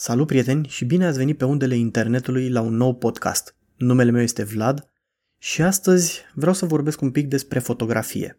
[0.00, 3.56] Salut prieteni și bine ați venit pe undele internetului la un nou podcast.
[3.76, 4.90] Numele meu este Vlad
[5.38, 8.36] și astăzi vreau să vorbesc un pic despre fotografie.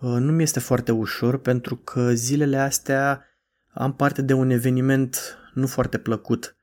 [0.00, 3.24] Uh, nu mi este foarte ușor pentru că zilele astea
[3.68, 6.56] am parte de un eveniment nu foarte plăcut.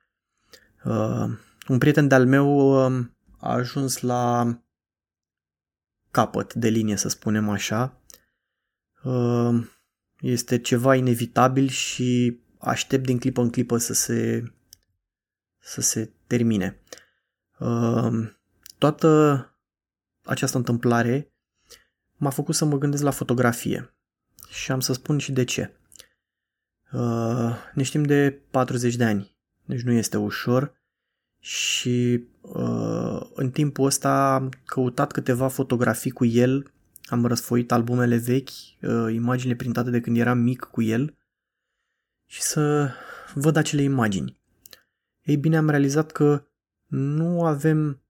[0.84, 2.48] Uh, un prieten de-al meu
[2.86, 4.54] um, a ajuns la
[6.12, 8.02] capăt de linie, să spunem așa.
[9.04, 9.68] Uh,
[10.20, 14.44] este ceva inevitabil și aștept din clipă în clipă să se,
[15.60, 16.80] să se termine.
[17.60, 18.32] Uh,
[18.78, 19.48] toată
[20.24, 21.34] această întâmplare
[22.18, 23.94] m-a făcut să mă gândesc la fotografie
[24.50, 25.78] și am să spun și de ce.
[26.92, 30.82] Uh, ne știm de 40 de ani, deci nu este ușor
[31.40, 36.72] și uh, în timpul ăsta am căutat câteva fotografii cu el,
[37.06, 38.50] am răsfoit albumele vechi,
[39.12, 41.18] imaginile printate de când eram mic cu el
[42.34, 42.92] și să
[43.34, 44.40] văd acele imagini.
[45.22, 46.46] Ei bine, am realizat că
[46.88, 48.02] nu avem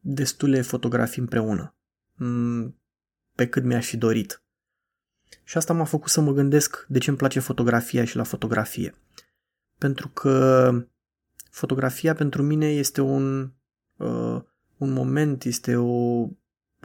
[0.00, 1.74] destule fotografii împreună,
[2.14, 2.80] mm,
[3.34, 4.42] pe cât mi-aș fi dorit.
[5.44, 8.94] Și asta m-a făcut să mă gândesc de ce îmi place fotografia și la fotografie.
[9.78, 10.72] Pentru că
[11.50, 13.52] fotografia pentru mine este un,
[13.96, 14.42] uh,
[14.76, 16.28] un moment, este o,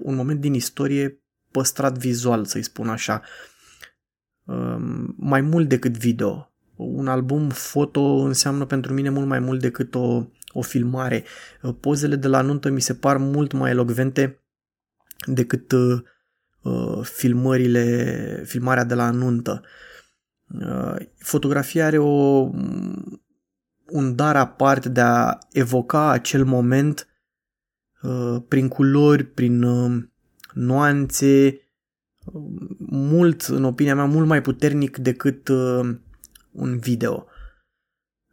[0.02, 1.20] un moment din istorie
[1.52, 3.22] păstrat vizual, să-i spun așa.
[4.44, 4.78] Uh,
[5.16, 10.26] mai mult decât video un album foto înseamnă pentru mine mult mai mult decât o,
[10.52, 11.24] o filmare.
[11.80, 14.40] Pozele de la nuntă mi se par mult mai elocvente
[15.26, 16.02] decât uh,
[16.62, 19.62] uh, filmările, filmarea de la nuntă.
[20.62, 22.50] Uh, fotografia are o,
[23.86, 27.08] un dar aparte de a evoca acel moment
[28.02, 30.04] uh, prin culori, prin uh,
[30.54, 31.60] nuanțe,
[32.88, 35.96] mult, în opinia mea, mult mai puternic decât uh,
[36.56, 37.26] un video.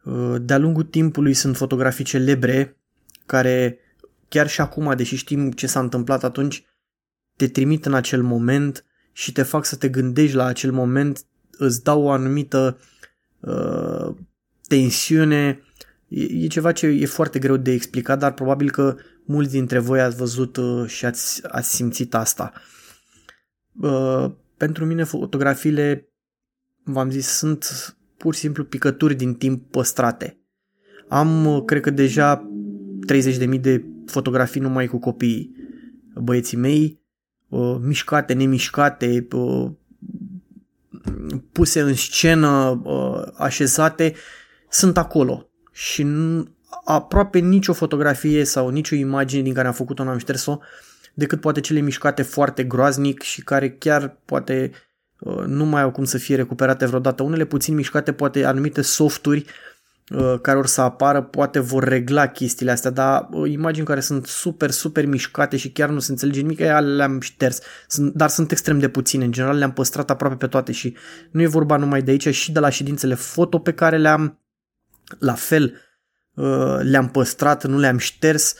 [0.03, 2.77] Uh, de-a lungul timpului sunt fotografii celebre
[3.25, 3.77] care
[4.27, 6.65] chiar și acum, deși știm ce s-a întâmplat atunci,
[7.35, 11.83] te trimit în acel moment și te fac să te gândești la acel moment, îți
[11.83, 12.79] dau o anumită
[13.39, 14.15] uh,
[14.67, 15.63] tensiune.
[16.07, 18.95] E, e ceva ce e foarte greu de explicat, dar probabil că
[19.25, 22.53] mulți dintre voi ați văzut uh, și ați, ați simțit asta.
[23.81, 26.09] Uh, pentru mine fotografiile,
[26.83, 30.37] v-am zis, sunt pur și simplu picături din timp păstrate.
[31.07, 32.49] Am, uh, cred că deja
[33.05, 35.55] 30.000 de fotografii numai cu copiii.
[36.15, 36.99] Băieții mei,
[37.47, 39.71] uh, mișcate, nemișcate, uh,
[41.51, 42.81] puse în scenă,
[43.37, 44.13] așezate,
[44.69, 45.49] sunt acolo.
[45.71, 46.07] Și
[46.85, 50.57] aproape nicio fotografie sau nicio imagine din care am făcut-o n-am șters-o,
[51.13, 54.92] decât poate cele mișcate foarte groaznic și care chiar poate Uh,
[55.45, 57.23] nu mai au cum să fie recuperate vreodată.
[57.23, 59.45] Unele puțin mișcate, poate anumite softuri
[60.15, 64.25] uh, care or să apară, poate vor regla chestiile astea, dar uh, imagini care sunt
[64.25, 67.59] super, super mișcate și chiar nu se înțelege nimic, le-am șters,
[67.97, 70.95] dar sunt extrem de puține, în general le-am păstrat aproape pe toate și
[71.31, 74.39] nu e vorba numai de aici, și de la ședințele foto pe care le-am,
[75.19, 75.77] la fel,
[76.81, 78.55] le-am păstrat, nu le-am șters,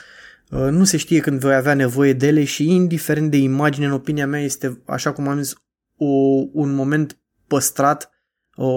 [0.50, 4.28] nu se știe când voi avea nevoie de ele și indiferent de imagine, în opinia
[4.28, 5.56] mea, este, așa cum am zis,
[5.98, 6.06] o,
[6.52, 7.18] un moment
[7.48, 8.12] păstrat,
[8.56, 8.68] o,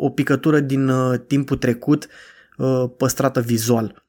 [0.00, 2.08] o picătură din uh, timpul trecut
[2.56, 4.06] uh, păstrată vizual.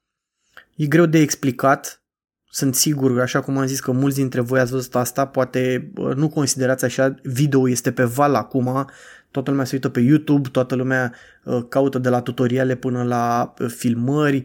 [0.75, 2.03] E greu de explicat,
[2.49, 6.16] sunt sigur, așa cum am zis că mulți dintre voi ați văzut asta, poate uh,
[6.16, 8.89] nu considerați așa, video este pe val acum,
[9.31, 13.53] toată lumea se uită pe YouTube, toată lumea uh, caută de la tutoriale până la
[13.59, 14.43] uh, filmări,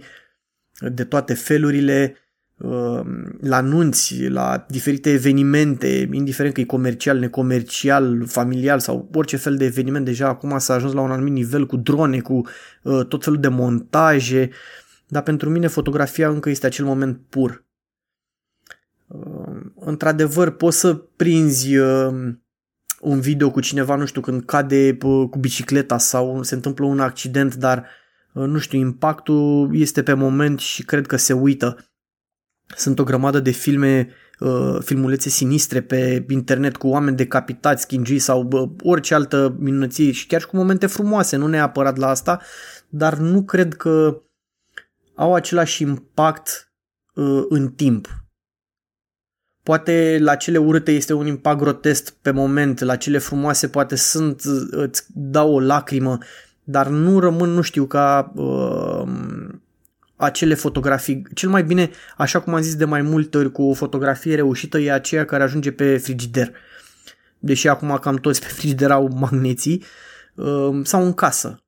[0.81, 2.30] de toate felurile, Um,
[3.41, 9.65] la anunți, la diferite evenimente, indiferent că e comercial, necomercial, familial sau orice fel de
[9.65, 12.43] eveniment, deja acum s-a ajuns la un anumit nivel cu drone, cu
[12.83, 14.51] uh, tot felul de montaje,
[15.07, 17.65] dar pentru mine fotografia încă este acel moment pur.
[19.07, 22.33] Uh, într-adevăr, poți să prinzi uh,
[23.01, 27.01] un video cu cineva, nu știu, când cade uh, cu bicicleta sau se întâmplă un
[27.01, 27.87] accident, dar
[28.33, 31.90] uh, nu știu, impactul este pe moment și cred că se uită
[32.77, 34.09] sunt o grămadă de filme,
[34.39, 40.27] uh, filmulețe sinistre pe internet cu oameni decapitați, schingii sau uh, orice altă minunăție și
[40.27, 42.41] chiar și cu momente frumoase, nu neapărat la asta,
[42.89, 44.23] dar nu cred că
[45.15, 46.73] au același impact
[47.15, 48.09] uh, în timp.
[49.63, 54.43] Poate la cele urâte este un impact grotesc pe moment, la cele frumoase poate sunt,
[54.71, 56.19] îți dau o lacrimă,
[56.65, 59.09] dar nu rămân, nu știu, ca uh,
[60.21, 61.23] acele fotografii.
[61.35, 64.79] Cel mai bine, așa cum am zis de mai multe ori, cu o fotografie reușită
[64.79, 66.53] e aceea care ajunge pe frigider.
[67.39, 69.85] Deși acum cam toți pe frigider au magneții,
[70.35, 71.63] um, sau în casă.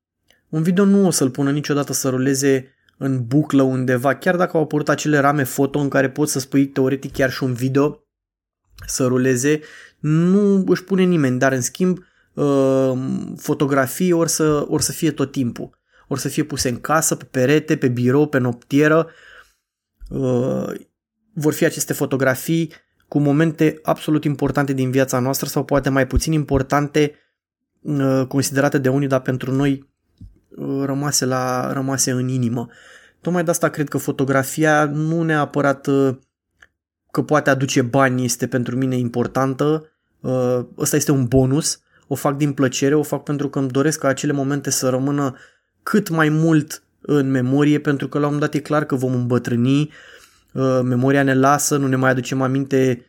[0.49, 4.63] Un video nu o să-l pună niciodată să ruleze în buclă undeva, chiar dacă au
[4.63, 8.05] apărut acele rame foto în care poți să spui teoretic chiar și un video
[8.87, 9.61] să ruleze,
[9.99, 11.99] nu își pune nimeni, dar în schimb
[12.35, 12.93] uh,
[13.37, 15.81] fotografii or să, or să fie tot timpul.
[16.09, 19.09] Or să fie puse în casă, pe perete, pe birou, pe noptieră.
[20.09, 20.73] Uh,
[21.35, 22.73] vor fi aceste fotografii
[23.09, 27.15] cu momente absolut importante din viața noastră sau poate mai puțin importante
[27.81, 29.91] uh, considerate de unii, dar pentru noi
[30.85, 32.69] rămase, la, rămase în inimă.
[33.21, 35.89] Tocmai de asta cred că fotografia nu neapărat
[37.11, 39.87] că poate aduce bani este pentru mine importantă,
[40.79, 44.09] ăsta este un bonus, o fac din plăcere, o fac pentru că îmi doresc ca
[44.09, 45.37] acele momente să rămână
[45.83, 49.15] cât mai mult în memorie, pentru că la un moment dat e clar că vom
[49.15, 49.91] îmbătrâni,
[50.83, 53.07] memoria ne lasă, nu ne mai aducem aminte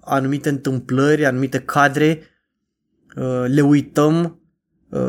[0.00, 2.22] anumite întâmplări, anumite cadre,
[3.46, 4.40] le uităm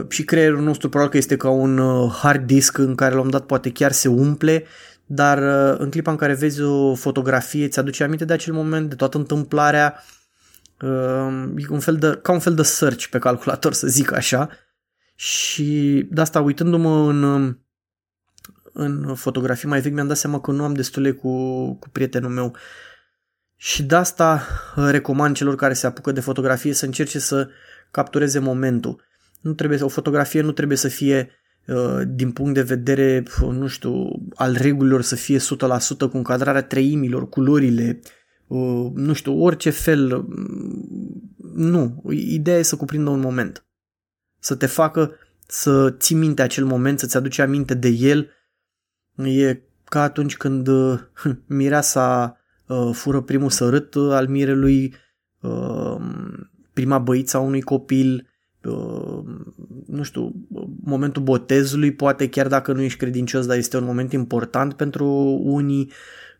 [0.09, 3.39] și creierul nostru probabil că este ca un hard disk în care la un moment
[3.39, 4.63] dat poate chiar se umple,
[5.05, 5.37] dar
[5.77, 9.17] în clipa în care vezi o fotografie îți aduce aminte de acel moment, de toată
[9.17, 10.03] întâmplarea,
[11.57, 14.49] e un fel de, ca un fel de search pe calculator, să zic așa,
[15.19, 17.57] și de asta uitându-mă în,
[18.73, 21.29] în fotografii mai vechi mi-am dat seama că nu am destule cu,
[21.73, 22.55] cu prietenul meu
[23.55, 27.49] și de asta recomand celor care se apucă de fotografie să încerce să
[27.91, 29.01] captureze momentul.
[29.41, 31.29] Nu trebuie, o fotografie nu trebuie să fie
[31.67, 35.41] uh, din punct de vedere, nu știu, al regulilor să fie 100%
[35.97, 37.99] cu încadrarea treimilor, culorile,
[38.47, 40.25] uh, nu știu, orice fel.
[41.53, 42.03] Nu.
[42.09, 43.63] Ideea e să cuprindă un moment.
[44.39, 45.11] Să te facă
[45.47, 48.29] să ții minte acel moment, să-ți aduci aminte de el.
[49.15, 50.99] E ca atunci când uh,
[51.45, 52.37] mireasa
[52.91, 54.95] fură primul sărât al mirelui,
[56.73, 58.29] prima băiță a unui copil,
[58.63, 59.23] Uh,
[59.85, 60.33] nu știu,
[60.83, 65.05] momentul botezului, poate chiar dacă nu ești credincios, dar este un moment important pentru
[65.43, 65.91] unii.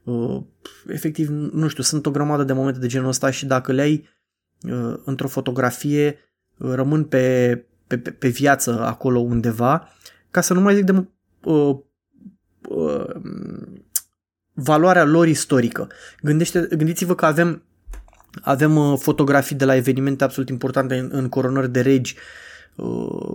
[0.04, 0.42] Uh,
[0.88, 4.07] efectiv, nu știu, sunt o grămadă de momente de genul ăsta și dacă le ai
[4.62, 6.18] uh, într-o fotografie,
[6.57, 7.66] rămân pe,
[7.97, 9.89] pe, pe viață acolo undeva,
[10.31, 11.06] ca să nu mai zic de
[11.44, 11.77] uh,
[12.69, 13.15] uh,
[14.53, 15.88] valoarea lor istorică.
[16.21, 17.63] Gândește, gândiți-vă că avem
[18.41, 22.15] avem uh, fotografii de la evenimente absolut importante în, în coronări de regi,
[22.75, 23.33] uh,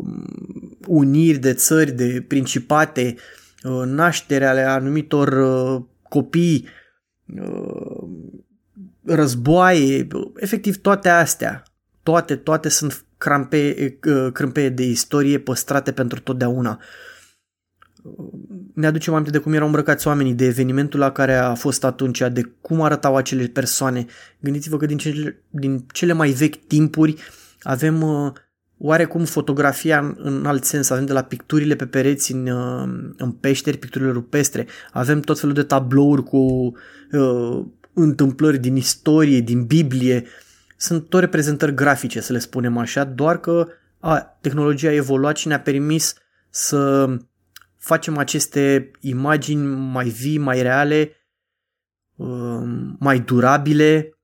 [0.87, 3.15] uniri de țări, de principate,
[3.63, 6.69] uh, naștere ale anumitor uh, copii,
[7.41, 8.09] uh,
[9.05, 11.63] războaie, efectiv toate astea,
[12.03, 16.79] toate, toate sunt crampe, uh, crâmpeie de istorie păstrate pentru totdeauna.
[16.81, 16.87] Uh,
[18.75, 22.23] ne aducem aminte de cum erau îmbrăcați oamenii, de evenimentul la care a fost atunci,
[22.33, 24.07] de cum arătau acele persoane.
[24.41, 27.15] Gândiți-vă că din cele, din cele mai vechi timpuri
[27.63, 28.33] avem uh,
[28.79, 33.31] oarecum fotografia în, în alt sens, avem de la picturile pe pereți în, uh, în
[33.31, 36.73] peșteri, picturile rupestre, avem tot felul de tablouri cu
[37.13, 40.25] uh, întâmplări din istorie, din Biblie,
[40.77, 43.69] sunt tot reprezentări grafice, să le spunem așa, doar că
[43.99, 46.15] a, tehnologia a evoluat și ne-a permis
[46.51, 47.07] să
[47.77, 51.17] facem aceste imagini mai vii, mai reale,
[52.17, 54.19] um, mai durabile.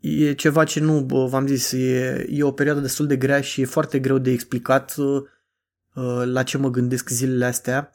[0.00, 3.64] E ceva ce nu, v-am zis, e, e o perioadă destul de grea și e
[3.64, 5.22] foarte greu de explicat uh,
[5.94, 7.92] uh, la ce mă gândesc zilele astea,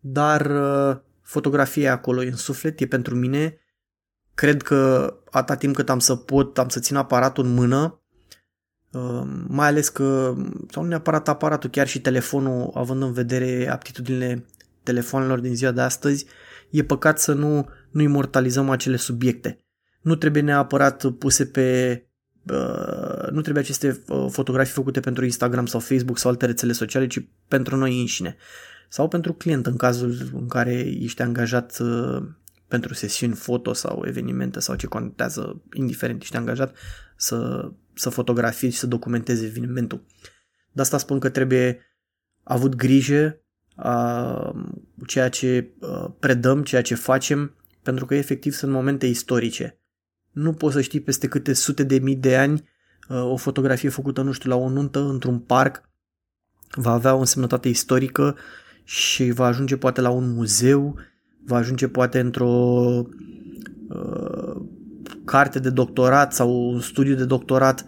[0.00, 3.60] dar uh, fotografia e acolo, e în suflet, e pentru mine.
[4.36, 8.00] Cred că atâta timp cât am să pot, am să țin aparatul în mână
[8.96, 10.34] Ehm, mai ales că,
[10.70, 14.46] sau nu neapărat aparatul, chiar și telefonul, având în vedere aptitudinile
[14.82, 16.26] telefonelor din ziua de astăzi,
[16.70, 19.58] e păcat să nu, nu imortalizăm acele subiecte.
[20.00, 22.00] Nu trebuie neapărat puse pe...
[22.50, 27.06] Uh, nu trebuie aceste uh, fotografii făcute pentru Instagram sau Facebook sau alte rețele sociale,
[27.06, 28.36] ci pentru noi înșine.
[28.88, 32.22] Sau pentru client, în cazul în care ești angajat uh,
[32.68, 36.76] pentru sesiuni foto sau evenimente sau ce contează, indiferent ești angajat,
[37.16, 40.04] să să fotografiezi și să documentezi evenimentul.
[40.72, 41.80] De asta spun că trebuie
[42.42, 43.40] avut grijă
[43.76, 44.54] a
[45.06, 45.70] ceea ce
[46.18, 49.78] predăm, ceea ce facem, pentru că efectiv sunt momente istorice.
[50.30, 52.68] Nu poți să știi peste câte sute de mii de ani
[53.08, 55.88] o fotografie făcută, nu știu, la o nuntă, într-un parc,
[56.74, 58.36] va avea o însemnătate istorică
[58.84, 60.98] și va ajunge poate la un muzeu,
[61.46, 62.48] va ajunge poate într-o
[63.88, 64.56] uh,
[65.24, 67.84] carte de doctorat sau un studiu de doctorat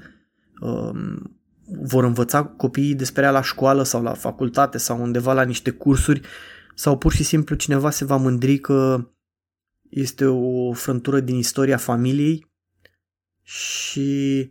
[0.61, 1.39] um,
[1.83, 6.21] vor învăța copiii despre ea la școală sau la facultate sau undeva la niște cursuri
[6.75, 9.09] sau pur și simplu cineva se va mândri că
[9.89, 12.47] este o frântură din istoria familiei
[13.43, 14.51] și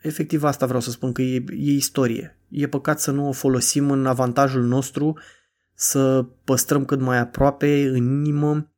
[0.00, 2.38] Efectiv asta vreau să spun, că e, e istorie.
[2.48, 5.18] E păcat să nu o folosim în avantajul nostru,
[5.82, 8.72] să păstrăm cât mai aproape, în inimă,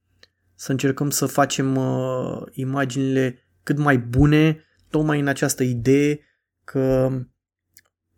[0.55, 6.21] să încercăm să facem uh, imaginile cât mai bune, tocmai în această idee
[6.65, 7.11] că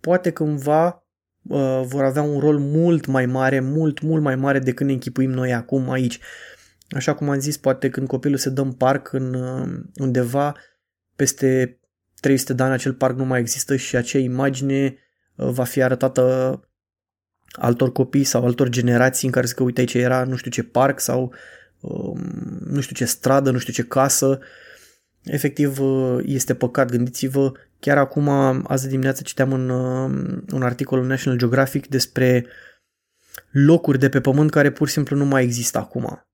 [0.00, 1.06] poate cândva
[1.42, 5.30] uh, vor avea un rol mult mai mare, mult, mult mai mare decât ne închipuim
[5.30, 6.18] noi acum aici.
[6.90, 10.56] Așa cum am zis, poate când copilul se dă în parc în, uh, undeva,
[11.16, 11.80] peste
[12.20, 14.96] 300 de ani acel parc nu mai există și acea imagine
[15.36, 16.58] uh, va fi arătată
[17.56, 20.62] altor copii sau altor generații în care zic că uite aici era nu știu ce
[20.62, 21.34] parc sau
[21.80, 22.20] um,
[22.66, 24.38] nu știu ce stradă, nu știu ce casă.
[25.22, 28.28] Efectiv uh, este păcat, gândiți-vă, chiar acum,
[28.68, 29.68] azi dimineață citeam un,
[30.52, 32.46] un articol în National Geographic despre
[33.50, 36.28] locuri de pe pământ care pur și simplu nu mai există acum.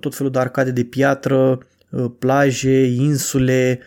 [0.00, 1.58] Tot felul de arcade de piatră,
[2.18, 3.80] plaje, insule,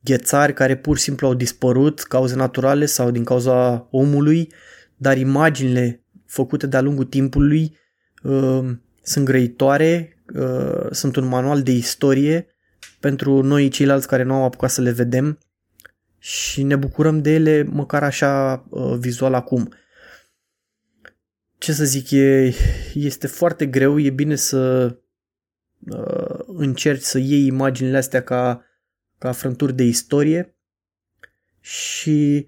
[0.00, 4.52] ghețari care pur și simplu au dispărut, cauze naturale sau din cauza omului,
[4.96, 6.03] dar imaginile
[6.34, 7.76] făcute de-a lungul timpului
[8.22, 8.70] uh,
[9.02, 12.46] sunt grăitoare, uh, sunt un manual de istorie
[13.00, 15.38] pentru noi ceilalți care nu au apucat să le vedem
[16.18, 19.72] și ne bucurăm de ele măcar așa uh, vizual acum.
[21.58, 22.52] Ce să zic, e,
[22.94, 24.96] este foarte greu, e bine să
[25.78, 28.64] uh, încerci să iei imaginile astea ca
[29.18, 30.56] ca frânturi de istorie
[31.60, 32.46] și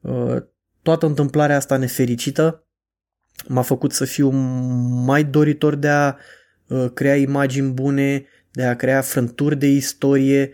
[0.00, 0.36] uh,
[0.82, 2.63] toată întâmplarea asta nefericită
[3.48, 4.28] m-a făcut să fiu
[5.04, 6.16] mai doritor de a
[6.66, 10.52] uh, crea imagini bune, de a crea frânturi de istorie,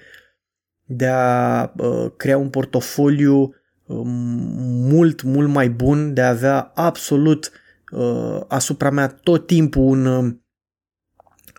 [0.84, 7.50] de a uh, crea un portofoliu uh, mult, mult mai bun, de a avea absolut
[7.90, 10.34] uh, asupra mea tot timpul un, uh,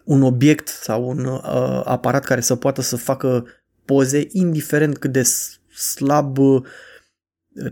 [0.03, 3.45] un obiect sau un uh, aparat care să poată să facă
[3.85, 5.23] poze, indiferent cât de
[5.73, 6.63] slab uh,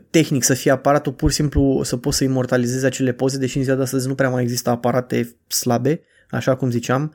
[0.10, 3.64] tehnic să fie aparatul, pur și simplu să poți să imortalizezi acele poze, deși în
[3.64, 7.14] ziua de astăzi nu prea mai există aparate slabe, așa cum ziceam.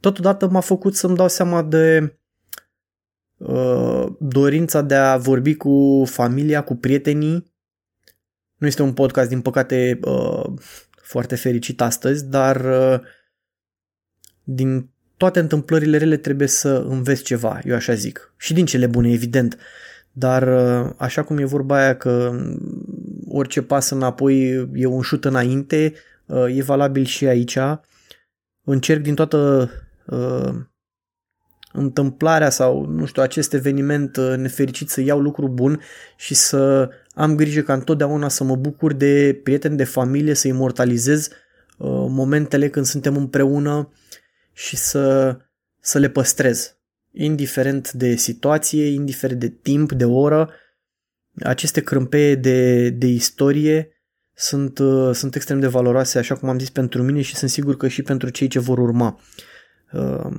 [0.00, 2.16] Totodată m-a făcut să-mi dau seama de
[3.36, 7.52] uh, dorința de a vorbi cu familia, cu prietenii.
[8.56, 10.44] Nu este un podcast, din păcate, uh,
[11.02, 13.00] foarte fericit astăzi, dar uh,
[14.42, 18.34] din toate întâmplările rele trebuie să înveți ceva, eu așa zic.
[18.36, 19.58] Și din cele bune, evident.
[20.12, 22.40] Dar uh, așa cum e vorba aia că
[23.28, 25.92] orice pas înapoi e un șut înainte,
[26.26, 27.58] uh, e valabil și aici.
[28.64, 29.70] Încerc din toată
[30.06, 30.54] uh,
[31.72, 35.80] întâmplarea sau, nu știu, acest eveniment nefericit să iau lucru bun
[36.16, 41.28] și să am grijă ca întotdeauna să mă bucur de prieteni, de familie, să imortalizez
[42.08, 43.88] momentele când suntem împreună,
[44.60, 45.36] și să,
[45.80, 46.76] să le păstrez.
[47.12, 50.50] Indiferent de situație, indiferent de timp, de oră,
[51.42, 53.88] aceste crâmpeie de, de istorie
[54.34, 57.76] sunt, uh, sunt extrem de valoroase, așa cum am zis, pentru mine și sunt sigur
[57.76, 59.20] că și pentru cei ce vor urma.
[59.92, 60.30] Uh,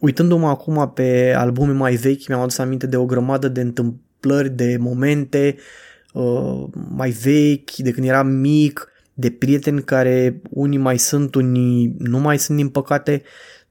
[0.00, 4.76] uitându-mă acum pe albume mai vechi, mi-am adus aminte de o grămadă de întâmplări, de
[4.80, 5.56] momente
[6.12, 12.18] uh, mai vechi, de când eram mic, de prieteni care unii mai sunt, unii nu
[12.18, 13.22] mai sunt din păcate,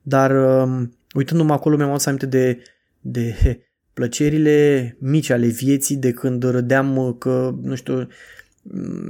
[0.02, 2.62] dar um, uitându-mă acolo mi-am adus aminte de,
[3.00, 3.36] de
[3.93, 8.07] plăcerile mici ale vieții, de când râdeam uh, că, nu știu,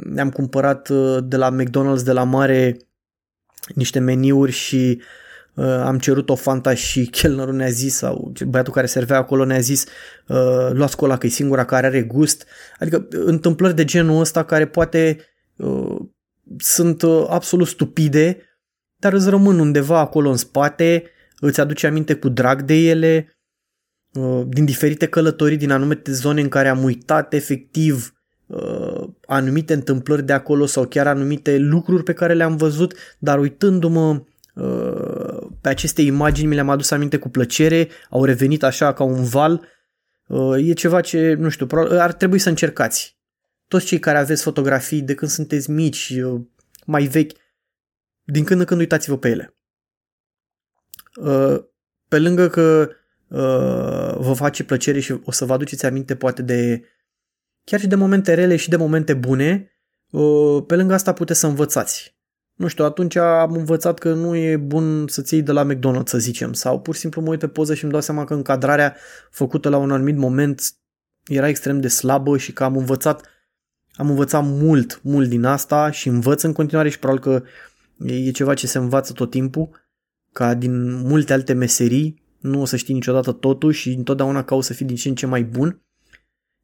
[0.03, 2.77] ne-am cumpărat uh, de la McDonald's de la mare
[3.75, 5.01] niște meniuri și
[5.53, 9.59] uh, am cerut o fanta și chelnerul ne-a zis sau băiatul care servea acolo ne-a
[9.59, 9.85] zis
[10.27, 12.45] uh, luați cola că e singura care are gust.
[12.79, 15.17] Adică întâmplări de genul ăsta care poate
[15.55, 15.95] uh,
[16.57, 18.37] sunt uh, absolut stupide,
[18.95, 21.03] dar îți rămân undeva acolo în spate,
[21.39, 23.38] îți aduce aminte cu drag de ele,
[24.13, 28.13] uh, din diferite călătorii, din anumite zone în care am uitat efectiv
[28.46, 34.24] uh, anumite întâmplări de acolo sau chiar anumite lucruri pe care le-am văzut, dar uitându-mă
[34.53, 39.24] uh, pe aceste imagini mi le-am adus aminte cu plăcere, au revenit așa ca un
[39.24, 39.75] val.
[40.58, 43.17] E ceva ce, nu știu, ar trebui să încercați.
[43.67, 46.13] Toți cei care aveți fotografii de când sunteți mici,
[46.86, 47.32] mai vechi,
[48.24, 49.56] din când în când uitați-vă pe ele.
[51.17, 51.63] Uh,
[52.07, 52.89] pe lângă că
[53.27, 56.83] uh, vă face plăcere și o să vă aduceți aminte poate de
[57.63, 59.71] chiar și de momente rele și de momente bune,
[60.09, 62.15] uh, pe lângă asta puteți să învățați.
[62.53, 66.17] Nu știu, atunci am învățat că nu e bun să-ți iei de la McDonald's, să
[66.17, 68.95] zicem, sau pur și simplu mă uit pe poză și îmi dau seama că încadrarea
[69.29, 70.62] făcută la un anumit moment
[71.25, 73.29] era extrem de slabă și că am învățat
[73.93, 77.43] am învățat mult, mult din asta și învăț în continuare și probabil că
[78.05, 79.87] E ceva ce se învață tot timpul,
[80.38, 84.74] ca din multe alte meserii, nu o să știi niciodată totul și întotdeauna cauți să
[84.74, 85.82] fii din ce în ce mai bun.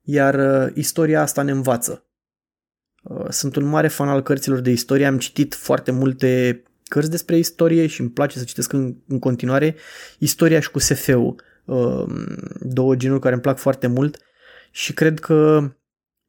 [0.02, 0.36] iar
[0.74, 2.06] istoria asta ne învață.
[3.30, 7.88] Sunt un mare fan al cărților de istorie, am citit foarte multe cărți despre istorie
[7.88, 9.76] și îmi place să citesc în, în continuare
[10.20, 11.36] istoria și cu SF-ul,
[12.60, 14.18] două genuri care îmi plac foarte mult
[14.72, 15.70] și cred că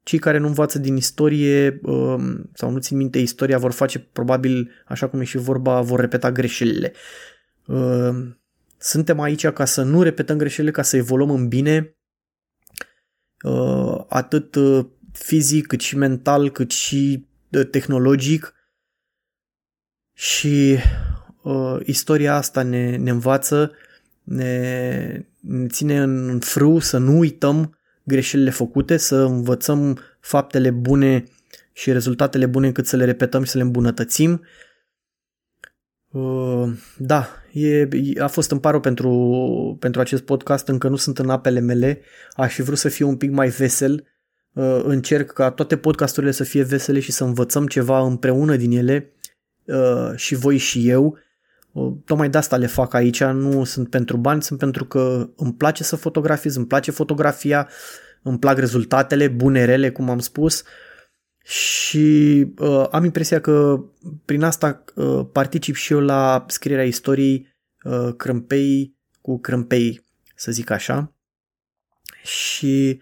[0.03, 4.71] cei care nu învață din istorie um, sau nu țin minte istoria vor face probabil,
[4.85, 6.93] așa cum e și vorba, vor repeta greșelile.
[7.65, 8.39] Um,
[8.77, 11.95] suntem aici ca să nu repetăm greșelile, ca să evoluăm în bine,
[13.43, 18.53] uh, atât uh, fizic, cât și mental, cât și uh, tehnologic.
[20.13, 20.77] Și
[21.41, 23.71] uh, istoria asta ne, ne învață,
[24.23, 31.23] ne, ne ține în frâu să nu uităm greșelile făcute, să învățăm faptele bune
[31.73, 34.31] și rezultatele bune încât să le repetăm și să le îmbunătățim.
[34.31, 34.47] Uh,
[36.97, 37.87] da, e,
[38.19, 42.01] a fost în paro pentru, pentru acest podcast, încă nu sunt în apele mele,
[42.35, 44.07] aș fi vrut să fiu un pic mai vesel,
[44.53, 49.13] uh, încerc ca toate podcasturile să fie vesele și să învățăm ceva împreună din ele
[49.65, 51.17] uh, și voi și eu.
[52.05, 55.83] Tocmai de asta le fac aici, nu sunt pentru bani, sunt pentru că îmi place
[55.83, 57.69] să fotografiez, îmi place fotografia,
[58.21, 60.63] îmi plac rezultatele, bune, rele, cum am spus,
[61.45, 63.83] și uh, am impresia că
[64.25, 70.69] prin asta uh, particip și eu la scrierea istoriei uh, crâmpei cu crâmpei, să zic
[70.69, 71.13] așa.
[72.23, 73.01] Și,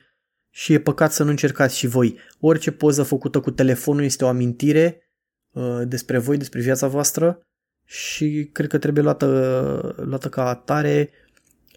[0.50, 2.18] și e păcat să nu încercați și voi.
[2.40, 5.10] Orice poză făcută cu telefonul este o amintire
[5.52, 7.48] uh, despre voi, despre viața voastră
[7.86, 11.10] și cred că trebuie luată, luată ca atare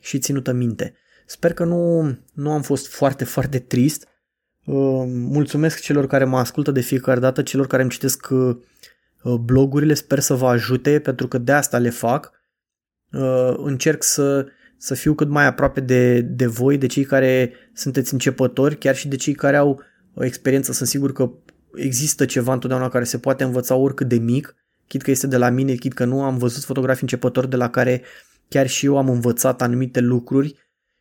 [0.00, 0.94] și ținută minte.
[1.26, 4.08] Sper că nu, nu am fost foarte, foarte trist.
[4.66, 8.56] Uh, mulțumesc celor care mă ascultă de fiecare dată, celor care îmi citesc uh,
[9.40, 12.32] blogurile, sper să vă ajute pentru că de asta le fac.
[13.12, 14.46] Uh, încerc să,
[14.76, 19.08] să fiu cât mai aproape de, de voi, de cei care sunteți începători, chiar și
[19.08, 19.82] de cei care au
[20.14, 20.72] o experiență.
[20.72, 21.30] Sunt sigur că
[21.74, 24.56] există ceva întotdeauna care se poate învăța oricât de mic
[24.86, 27.70] chit că este de la mine, chit că nu, am văzut fotografii începători de la
[27.70, 28.02] care
[28.48, 30.54] chiar și eu am învățat anumite lucruri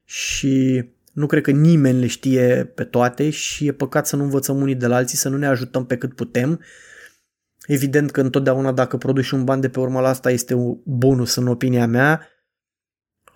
[0.03, 4.61] și nu cred că nimeni le știe pe toate și e păcat să nu învățăm
[4.61, 6.61] unii de la alții, să nu ne ajutăm pe cât putem.
[7.65, 11.35] Evident că întotdeauna dacă produci un ban de pe urma la asta este un bonus
[11.35, 12.27] în opinia mea.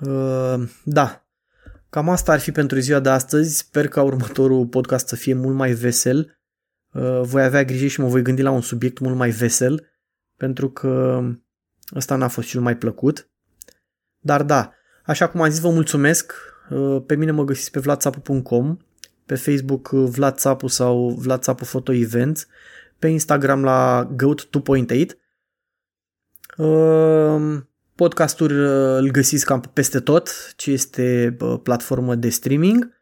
[0.05, 1.27] Uh, da,
[1.89, 3.57] cam asta ar fi pentru ziua de astăzi.
[3.57, 6.39] Sper ca următorul podcast să fie mult mai vesel.
[6.93, 9.87] Uh, voi avea grijă și mă voi gândi la un subiect mult mai vesel
[10.37, 11.21] pentru că
[11.95, 13.29] ăsta n-a fost cel mai plăcut.
[14.19, 16.33] Dar da, așa cum am zis, vă mulțumesc.
[16.69, 18.77] Uh, pe mine mă găsiți pe vladsapu.com,
[19.25, 22.47] pe Facebook uh, Vlad Țapu sau Vlad Țapu Photo Events,
[22.99, 24.49] pe Instagram la Goat
[24.95, 25.05] 2.8.
[26.57, 27.61] Uh,
[27.95, 28.51] podcastul
[28.97, 33.01] îl găsiți cam peste tot, ce este platformă de streaming.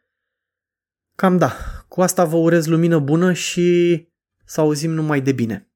[1.14, 1.52] Cam da,
[1.88, 4.08] cu asta vă urez lumină bună și
[4.44, 5.67] să auzim numai de bine.